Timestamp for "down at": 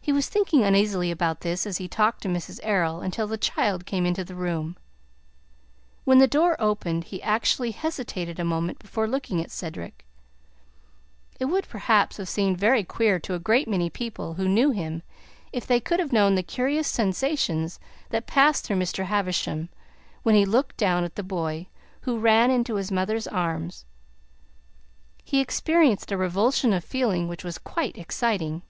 20.78-21.14